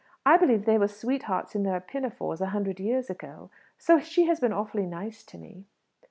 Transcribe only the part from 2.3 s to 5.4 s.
a hundred years ago; so she has been awfully nice to